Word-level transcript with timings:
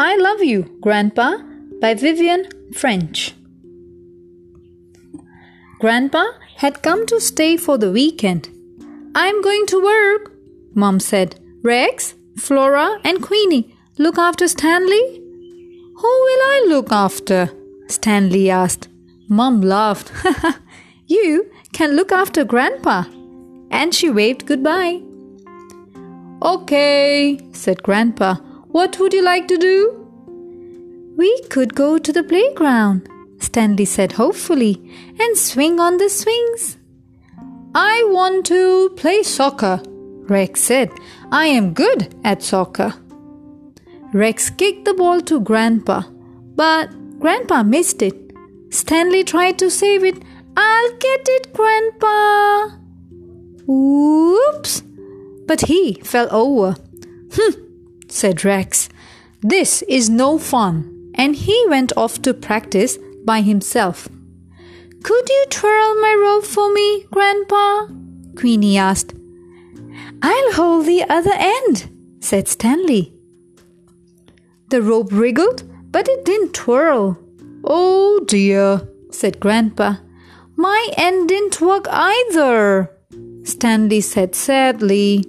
I 0.00 0.14
Love 0.14 0.44
You, 0.44 0.78
Grandpa 0.80 1.38
by 1.80 1.94
Vivian 1.94 2.46
French. 2.72 3.34
Grandpa 5.80 6.24
had 6.54 6.84
come 6.84 7.04
to 7.06 7.20
stay 7.20 7.56
for 7.56 7.78
the 7.78 7.90
weekend. 7.90 8.48
I'm 9.16 9.42
going 9.42 9.66
to 9.66 9.82
work, 9.82 10.30
Mom 10.76 11.00
said. 11.00 11.40
Rex, 11.64 12.14
Flora, 12.36 13.00
and 13.02 13.20
Queenie, 13.20 13.74
look 13.98 14.18
after 14.18 14.46
Stanley. 14.46 15.20
Who 15.96 16.12
will 16.26 16.42
I 16.54 16.66
look 16.68 16.92
after? 16.92 17.50
Stanley 17.88 18.50
asked. 18.50 18.86
Mom 19.28 19.60
laughed. 19.62 20.12
you 21.08 21.50
can 21.72 21.96
look 21.96 22.12
after 22.12 22.44
Grandpa. 22.44 23.02
And 23.72 23.92
she 23.92 24.10
waved 24.10 24.46
goodbye. 24.46 25.02
Okay, 26.40 27.40
said 27.50 27.82
Grandpa. 27.82 28.36
What 28.70 29.00
would 29.00 29.14
you 29.14 29.22
like 29.24 29.48
to 29.48 29.56
do? 29.56 29.97
We 31.18 31.42
could 31.50 31.74
go 31.74 31.98
to 31.98 32.12
the 32.12 32.22
playground, 32.22 33.08
Stanley 33.40 33.86
said 33.86 34.12
hopefully, 34.12 34.80
and 35.18 35.36
swing 35.36 35.80
on 35.80 35.96
the 35.96 36.08
swings. 36.08 36.76
I 37.74 38.04
want 38.08 38.46
to 38.46 38.90
play 38.90 39.24
soccer, 39.24 39.82
Rex 40.28 40.60
said. 40.60 40.92
I 41.32 41.46
am 41.46 41.74
good 41.74 42.14
at 42.22 42.44
soccer. 42.44 42.94
Rex 44.12 44.48
kicked 44.50 44.84
the 44.84 44.94
ball 44.94 45.20
to 45.22 45.40
Grandpa, 45.40 46.02
but 46.54 46.88
Grandpa 47.18 47.64
missed 47.64 48.00
it. 48.00 48.14
Stanley 48.70 49.24
tried 49.24 49.58
to 49.58 49.72
save 49.72 50.04
it. 50.04 50.22
I'll 50.56 50.92
get 50.98 51.28
it, 51.30 51.52
Grandpa. 51.52 52.76
Whoops! 53.66 54.84
But 55.48 55.62
he 55.62 55.94
fell 56.04 56.28
over. 56.30 56.76
Hm, 57.34 57.54
said 58.08 58.44
Rex. 58.44 58.88
This 59.42 59.82
is 59.82 60.08
no 60.08 60.38
fun. 60.38 60.97
And 61.18 61.34
he 61.36 61.66
went 61.68 61.92
off 61.96 62.22
to 62.22 62.32
practice 62.32 62.98
by 63.24 63.40
himself. 63.42 64.08
Could 65.02 65.28
you 65.28 65.46
twirl 65.50 66.00
my 66.00 66.14
rope 66.18 66.44
for 66.44 66.72
me, 66.72 67.04
Grandpa? 67.10 67.88
Queenie 68.36 68.78
asked. 68.78 69.14
I'll 70.22 70.52
hold 70.52 70.86
the 70.86 71.04
other 71.08 71.34
end, 71.34 71.90
said 72.20 72.48
Stanley. 72.48 73.12
The 74.70 74.80
rope 74.82 75.12
wriggled, 75.12 75.62
but 75.92 76.08
it 76.08 76.24
didn't 76.24 76.54
twirl. 76.54 77.18
Oh 77.64 78.20
dear, 78.26 78.82
said 79.10 79.40
Grandpa. 79.40 79.96
My 80.56 80.88
end 80.96 81.28
didn't 81.28 81.60
work 81.60 81.86
either, 81.88 82.90
Stanley 83.44 84.00
said 84.00 84.34
sadly. 84.34 85.24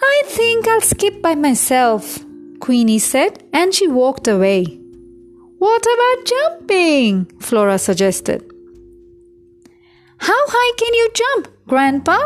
I 0.00 0.22
think 0.26 0.66
I'll 0.66 0.80
skip 0.80 1.20
by 1.20 1.34
myself, 1.34 2.24
Queenie 2.68 2.98
said, 2.98 3.44
and 3.50 3.72
she 3.72 3.88
walked 3.88 4.28
away. 4.28 4.62
What 5.58 5.86
about 5.90 6.26
jumping? 6.26 7.24
Flora 7.40 7.78
suggested. 7.78 8.44
How 10.18 10.42
high 10.54 10.72
can 10.76 10.92
you 10.92 11.08
jump, 11.14 11.48
Grandpa? 11.66 12.18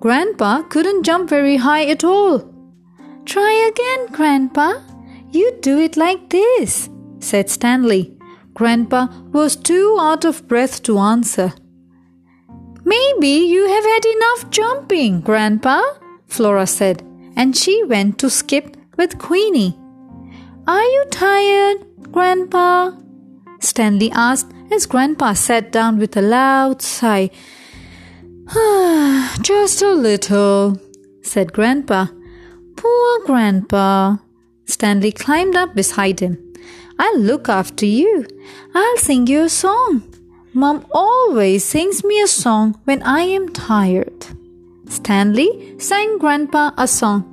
Grandpa 0.00 0.62
couldn't 0.62 1.04
jump 1.04 1.30
very 1.30 1.56
high 1.56 1.84
at 1.84 2.02
all. 2.02 2.52
Try 3.26 3.52
again, 3.70 4.08
Grandpa. 4.10 4.80
You 5.30 5.56
do 5.62 5.78
it 5.78 5.96
like 5.96 6.30
this, 6.30 6.90
said 7.20 7.48
Stanley. 7.48 8.18
Grandpa 8.54 9.06
was 9.30 9.54
too 9.54 9.96
out 10.00 10.24
of 10.24 10.48
breath 10.48 10.82
to 10.82 10.98
answer. 10.98 11.52
Maybe 12.84 13.46
you 13.54 13.68
have 13.68 13.84
had 13.84 14.04
enough 14.04 14.50
jumping, 14.50 15.20
Grandpa, 15.20 15.80
Flora 16.26 16.66
said, 16.66 17.04
and 17.40 17.56
she 17.56 17.82
went 17.84 18.18
to 18.18 18.28
skip 18.28 18.76
with 18.98 19.18
Queenie. 19.18 19.74
Are 20.66 20.82
you 20.94 21.04
tired, 21.10 21.78
Grandpa? 22.12 22.92
Stanley 23.60 24.10
asked 24.12 24.52
as 24.70 24.84
Grandpa 24.84 25.32
sat 25.32 25.72
down 25.72 25.98
with 25.98 26.18
a 26.18 26.20
loud 26.20 26.82
sigh. 26.82 27.30
Just 29.40 29.80
a 29.80 29.94
little, 29.94 30.76
said 31.22 31.54
Grandpa. 31.54 32.08
Poor 32.76 33.24
Grandpa. 33.24 34.18
Stanley 34.66 35.10
climbed 35.10 35.56
up 35.56 35.74
beside 35.74 36.20
him. 36.20 36.36
I'll 36.98 37.20
look 37.20 37.48
after 37.48 37.86
you. 37.86 38.26
I'll 38.74 38.98
sing 38.98 39.26
you 39.28 39.44
a 39.44 39.48
song. 39.48 40.02
Mom 40.52 40.84
always 40.92 41.64
sings 41.64 42.04
me 42.04 42.20
a 42.20 42.26
song 42.26 42.78
when 42.84 43.02
I 43.02 43.22
am 43.22 43.48
tired. 43.48 44.26
Stanley 44.90 45.76
sang 45.78 46.18
Grandpa 46.18 46.72
a 46.76 46.86
song. 46.86 47.29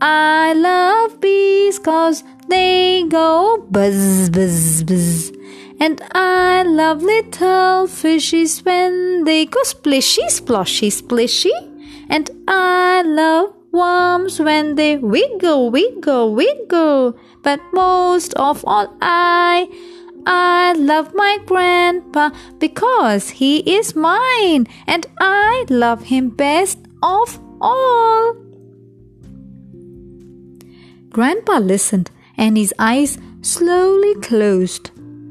I 0.00 0.52
love 0.52 1.20
bees 1.20 1.78
cause 1.80 2.22
they 2.48 3.04
go 3.08 3.66
buzz, 3.68 4.30
buzz, 4.30 4.84
buzz. 4.84 5.32
And 5.80 6.00
I 6.12 6.62
love 6.62 7.02
little 7.02 7.88
fishes 7.88 8.64
when 8.64 9.24
they 9.24 9.46
go 9.46 9.60
splishy, 9.62 10.28
splashy, 10.30 10.90
splishy. 10.90 11.50
And 12.08 12.30
I 12.46 13.02
love 13.02 13.52
worms 13.72 14.40
when 14.40 14.76
they 14.76 14.98
wiggle, 14.98 15.70
wiggle, 15.70 16.34
wiggle. 16.34 17.18
But 17.42 17.60
most 17.72 18.34
of 18.34 18.64
all, 18.66 18.96
I, 19.02 19.68
I 20.26 20.74
love 20.74 21.12
my 21.14 21.38
grandpa 21.44 22.30
because 22.58 23.30
he 23.30 23.58
is 23.60 23.96
mine 23.96 24.68
and 24.86 25.06
I 25.20 25.64
love 25.68 26.04
him 26.04 26.30
best 26.30 26.78
of 27.02 27.40
all. 27.60 28.47
Grandpa 31.10 31.58
listened 31.58 32.10
and 32.36 32.56
his 32.56 32.74
eyes 32.78 33.18
slowly 33.42 34.14
closed. 34.16 34.90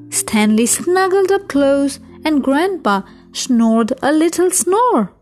Stanley 0.09 0.65
snuggled 0.65 1.31
up 1.31 1.47
close 1.47 1.99
and 2.25 2.43
Grandpa 2.43 3.01
snored 3.33 3.93
a 4.01 4.11
little 4.11 4.49
snore. 4.51 5.13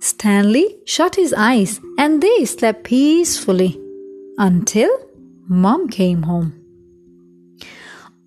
Stanley 0.00 0.76
shut 0.84 1.16
his 1.16 1.34
eyes 1.36 1.80
and 1.98 2.22
they 2.22 2.44
slept 2.44 2.84
peacefully 2.84 3.80
until 4.38 4.90
Mom 5.48 5.88
came 5.88 6.22
home. 6.22 6.52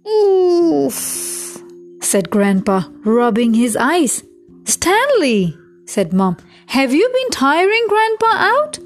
Oof, 0.08 1.62
said 2.02 2.30
Grandpa, 2.30 2.84
rubbing 3.04 3.54
his 3.54 3.78
eyes. 3.78 4.24
Stanley, 4.66 5.58
said 5.86 6.14
Mom, 6.14 6.38
have 6.68 6.94
you 6.94 7.08
been 7.14 7.30
tiring 7.32 7.86
Grandpa 7.88 8.32
out? 8.32 8.80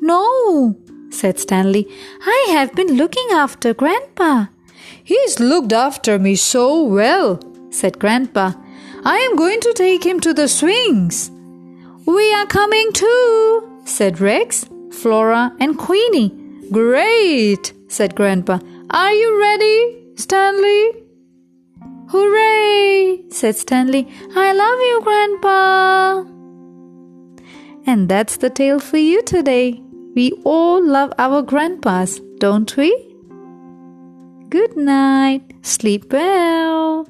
No, 0.00 0.76
said 1.10 1.38
Stanley. 1.38 1.88
I 2.22 2.48
have 2.50 2.74
been 2.74 2.96
looking 2.96 3.26
after 3.32 3.74
Grandpa. 3.74 4.46
He's 5.04 5.40
looked 5.40 5.72
after 5.72 6.18
me 6.18 6.36
so 6.36 6.82
well, 6.84 7.40
said 7.70 7.98
Grandpa. 7.98 8.52
I 9.04 9.18
am 9.18 9.36
going 9.36 9.60
to 9.60 9.72
take 9.74 10.04
him 10.04 10.20
to 10.20 10.32
the 10.32 10.48
swings. 10.48 11.30
We 12.06 12.34
are 12.34 12.46
coming 12.46 12.92
too, 12.92 13.80
said 13.84 14.20
Rex, 14.20 14.66
Flora, 14.92 15.52
and 15.60 15.78
Queenie. 15.78 16.30
Great, 16.70 17.72
said 17.88 18.14
Grandpa. 18.14 18.58
Are 18.90 19.12
you 19.12 19.40
ready, 19.40 20.04
Stanley? 20.16 21.02
Hooray, 22.08 23.24
said 23.30 23.56
Stanley. 23.56 24.06
I 24.36 24.52
love 24.52 24.78
you, 24.78 25.00
Grandpa. 25.02 26.41
And 27.86 28.08
that's 28.08 28.36
the 28.36 28.50
tale 28.50 28.78
for 28.78 28.98
you 28.98 29.22
today. 29.22 29.82
We 30.14 30.32
all 30.44 30.84
love 30.84 31.12
our 31.18 31.42
grandpas, 31.42 32.20
don't 32.38 32.76
we? 32.76 32.90
Good 34.50 34.76
night. 34.76 35.54
Sleep 35.62 36.12
well. 36.12 37.06